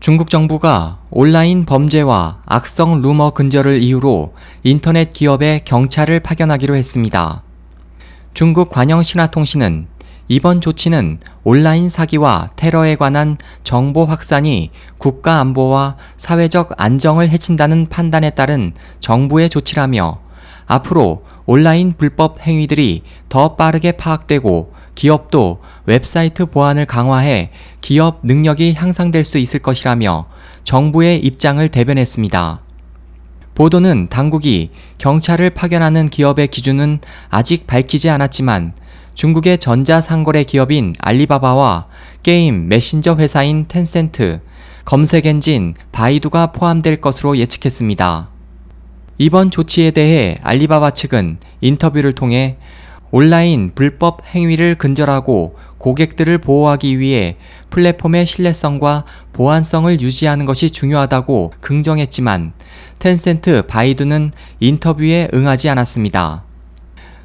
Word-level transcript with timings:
중국 0.00 0.30
정부가 0.30 0.96
온라인 1.10 1.66
범죄와 1.66 2.40
악성 2.46 3.02
루머 3.02 3.32
근절을 3.32 3.82
이유로 3.82 4.32
인터넷 4.62 5.10
기업에 5.12 5.60
경찰을 5.66 6.20
파견하기로 6.20 6.74
했습니다. 6.74 7.42
중국 8.32 8.70
관영 8.70 9.02
신화통신은 9.02 9.88
이번 10.28 10.62
조치는 10.62 11.18
온라인 11.44 11.90
사기와 11.90 12.48
테러에 12.56 12.96
관한 12.96 13.36
정보 13.62 14.06
확산이 14.06 14.70
국가 14.96 15.38
안보와 15.40 15.96
사회적 16.16 16.70
안정을 16.78 17.28
해친다는 17.28 17.86
판단에 17.90 18.30
따른 18.30 18.72
정부의 19.00 19.50
조치라며 19.50 20.18
앞으로 20.64 21.24
온라인 21.44 21.92
불법 21.92 22.40
행위들이 22.40 23.02
더 23.28 23.54
빠르게 23.54 23.92
파악되고 23.92 24.72
기업도 25.00 25.62
웹사이트 25.86 26.44
보안을 26.44 26.84
강화해 26.84 27.52
기업 27.80 28.18
능력이 28.22 28.74
향상될 28.74 29.24
수 29.24 29.38
있을 29.38 29.60
것이라며 29.60 30.26
정부의 30.62 31.20
입장을 31.24 31.66
대변했습니다. 31.66 32.60
보도는 33.54 34.08
당국이 34.10 34.68
경찰을 34.98 35.48
파견하는 35.50 36.10
기업의 36.10 36.48
기준은 36.48 37.00
아직 37.30 37.66
밝히지 37.66 38.10
않았지만 38.10 38.74
중국의 39.14 39.56
전자상거래 39.56 40.44
기업인 40.44 40.94
알리바바와 40.98 41.86
게임 42.22 42.68
메신저 42.68 43.16
회사인 43.16 43.64
텐센트, 43.68 44.40
검색 44.84 45.24
엔진 45.24 45.72
바이두가 45.92 46.52
포함될 46.52 46.96
것으로 46.96 47.38
예측했습니다. 47.38 48.28
이번 49.16 49.50
조치에 49.50 49.92
대해 49.92 50.36
알리바바 50.42 50.90
측은 50.90 51.38
인터뷰를 51.62 52.12
통해 52.12 52.58
온라인 53.10 53.72
불법 53.74 54.24
행위를 54.26 54.76
근절하고 54.76 55.56
고객들을 55.78 56.38
보호하기 56.38 56.98
위해 56.98 57.36
플랫폼의 57.70 58.26
신뢰성과 58.26 59.04
보안성을 59.32 60.00
유지하는 60.00 60.46
것이 60.46 60.70
중요하다고 60.70 61.54
긍정했지만 61.60 62.52
텐센트 62.98 63.62
바이두는 63.66 64.32
인터뷰에 64.60 65.28
응하지 65.32 65.70
않았습니다. 65.70 66.44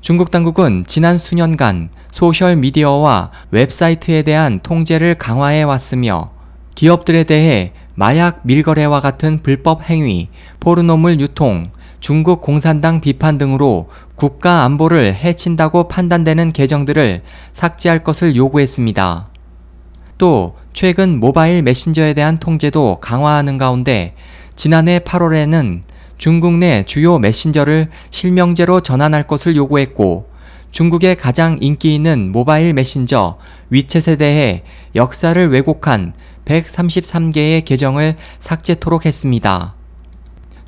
중국 0.00 0.30
당국은 0.30 0.84
지난 0.86 1.18
수년간 1.18 1.90
소셜미디어와 2.10 3.30
웹사이트에 3.50 4.22
대한 4.22 4.60
통제를 4.62 5.14
강화해 5.14 5.62
왔으며 5.62 6.30
기업들에 6.74 7.24
대해 7.24 7.72
마약 7.94 8.40
밀거래와 8.44 9.00
같은 9.00 9.42
불법 9.42 9.88
행위, 9.90 10.30
포르노물 10.58 11.20
유통, 11.20 11.70
중국 12.00 12.40
공산당 12.40 13.00
비판 13.00 13.38
등으로 13.38 13.88
국가 14.14 14.64
안보를 14.64 15.14
해친다고 15.14 15.88
판단되는 15.88 16.52
계정들을 16.52 17.22
삭제할 17.52 18.02
것을 18.02 18.36
요구했습니다. 18.36 19.28
또 20.18 20.56
최근 20.72 21.20
모바일 21.20 21.62
메신저에 21.62 22.14
대한 22.14 22.38
통제도 22.38 22.98
강화하는 23.00 23.58
가운데 23.58 24.14
지난해 24.56 24.98
8월에는 24.98 25.82
중국 26.18 26.58
내 26.58 26.84
주요 26.84 27.18
메신저를 27.18 27.88
실명제로 28.10 28.80
전환할 28.80 29.26
것을 29.26 29.56
요구했고 29.56 30.28
중국의 30.70 31.16
가장 31.16 31.58
인기 31.60 31.94
있는 31.94 32.30
모바일 32.32 32.74
메신저 32.74 33.38
위챗에 33.72 34.18
대해 34.18 34.62
역사를 34.94 35.48
왜곡한 35.50 36.12
133개의 36.44 37.64
계정을 37.64 38.16
삭제토록 38.38 39.06
했습니다. 39.06 39.74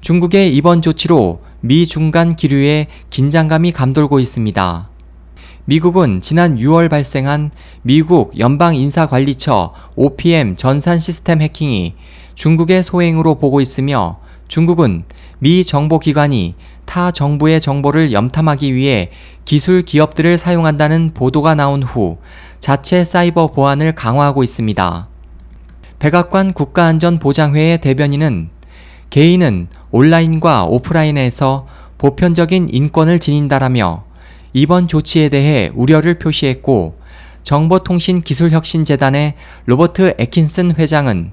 중국의 0.02 0.56
이번 0.56 0.82
조치로 0.82 1.42
미 1.60 1.86
중간 1.86 2.34
기류에 2.34 2.88
긴장감이 3.10 3.70
감돌고 3.70 4.18
있습니다. 4.18 4.88
미국은 5.64 6.20
지난 6.20 6.58
6월 6.58 6.90
발생한 6.90 7.52
미국 7.82 8.36
연방인사관리처 8.36 9.72
OPM 9.94 10.56
전산 10.56 10.98
시스템 10.98 11.40
해킹이 11.40 11.94
중국의 12.34 12.82
소행으로 12.82 13.36
보고 13.36 13.60
있으며 13.60 14.18
중국은 14.48 15.04
미 15.38 15.62
정보기관이 15.62 16.56
타 16.84 17.12
정부의 17.12 17.60
정보를 17.60 18.10
염탐하기 18.10 18.74
위해 18.74 19.10
기술 19.44 19.82
기업들을 19.82 20.36
사용한다는 20.36 21.12
보도가 21.14 21.54
나온 21.54 21.84
후 21.84 22.18
자체 22.58 23.04
사이버 23.04 23.52
보안을 23.52 23.94
강화하고 23.94 24.42
있습니다. 24.42 25.06
백악관 26.00 26.54
국가안전보장회의 26.54 27.80
대변인은 27.80 28.51
개인은 29.12 29.68
온라인과 29.90 30.64
오프라인에서 30.64 31.66
보편적인 31.98 32.70
인권을 32.72 33.18
지닌다라며 33.18 34.04
이번 34.54 34.88
조치에 34.88 35.28
대해 35.28 35.70
우려를 35.74 36.18
표시했고 36.18 36.98
정보통신기술혁신재단의 37.42 39.34
로버트 39.66 40.14
에킨슨 40.18 40.76
회장은 40.76 41.32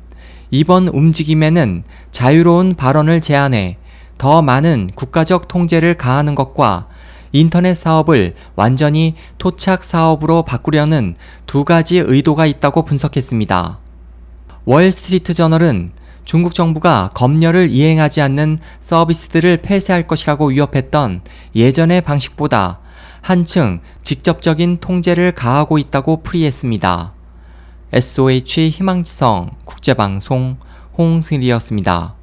이번 0.51 0.89
움직임에는 0.89 1.83
자유로운 2.11 2.75
발언을 2.75 3.21
제한해 3.21 3.77
더 4.17 4.41
많은 4.41 4.89
국가적 4.93 5.47
통제를 5.47 5.93
가하는 5.93 6.35
것과 6.35 6.89
인터넷 7.31 7.75
사업을 7.75 8.35
완전히 8.57 9.15
토착 9.37 9.85
사업으로 9.85 10.43
바꾸려는 10.43 11.15
두 11.45 11.63
가지 11.63 11.99
의도가 11.99 12.45
있다고 12.45 12.83
분석했습니다. 12.83 13.79
월스트리트 14.65 15.33
저널은 15.33 15.93
중국 16.29 16.53
정부가 16.53 17.09
검열을 17.15 17.71
이행하지 17.71 18.21
않는 18.21 18.59
서비스들을 18.81 19.63
폐쇄할 19.63 20.05
것이라고 20.05 20.49
위협했던 20.49 21.21
예전의 21.55 22.01
방식보다 22.01 22.81
한층 23.21 23.79
직접적인 24.03 24.77
통제를 24.77 25.31
가하고 25.31 25.79
있다고 25.79 26.21
풀이했습니다. 26.21 27.13
SOH 27.93 28.69
희망지성 28.69 29.49
국제방송 29.65 30.57
홍승일이었습니다. 30.99 32.18